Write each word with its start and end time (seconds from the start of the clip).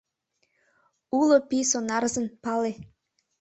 Уло 1.19 1.37
пий 1.49 1.65
сонарзын, 1.71 2.25
пале. 2.43 2.71